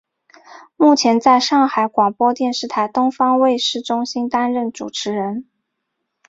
[0.77, 5.45] 目前在上海广播电视台东方卫视中心担任主持人。